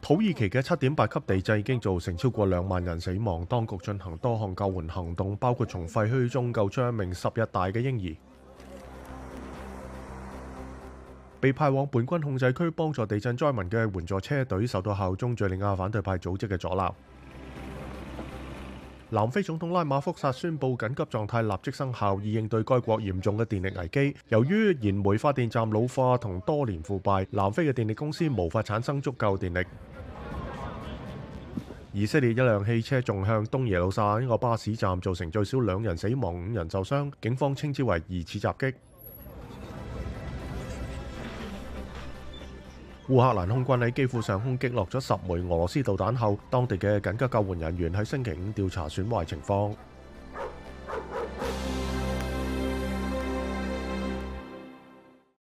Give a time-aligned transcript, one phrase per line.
[0.00, 8.16] 土耳其嘅七點八級地震已經造成超過兩萬人死亡，當局進行多項救援行動，包括從廢墟中救出一名十日大嘅嬰兒。
[11.38, 16.94] 被派往本軍控制區幫助地震災民嘅援助車隊受到效忠敘利亞反對派組織嘅阻挠。
[19.08, 24.16] 南非總統拉馬福薩宣布緊急狀態立即生效，以應對該國嚴重嘅電力危機。
[24.30, 29.64] 由於燃煤發電站老化同多年腐敗，南非嘅電力公司無法產生足夠電力。
[31.92, 37.08] 以色列一輛汽車撞向東耶路撒冷個巴士站，造成最少兩人死亡、五人受傷。
[37.22, 38.74] 警方稱之為疑似襲擊。
[43.08, 49.72] 乌克兰空军喺基辅上空击落咗十枚俄罗斯导弹后，当地嘅紧急救援人员喺星期五调查损坏情况。